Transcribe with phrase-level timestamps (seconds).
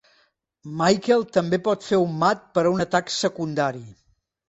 [0.79, 3.89] Michael també pot fer un mat per a un atac secundari.